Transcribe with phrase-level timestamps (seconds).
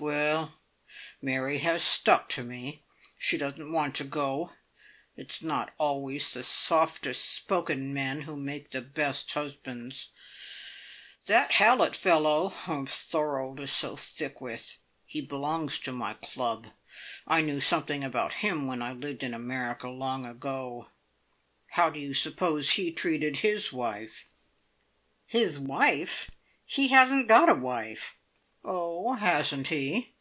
[0.00, 0.54] Well,
[1.20, 2.84] Mary has stuck to me.
[3.18, 4.52] She doesn't want to go!
[5.16, 10.10] It's not always the softest spoken men who make the best husbands.
[11.26, 16.68] That Hallett fellow, whom Thorold is so thick with he belongs to my club;
[17.26, 20.90] I knew something about him when I lived in America long ago.
[21.70, 24.26] How do you suppose he treated his wife?"
[25.26, 26.30] "His wife?
[26.64, 28.14] He hasn't got a wife!"
[28.64, 30.14] "Oh, hasn't he?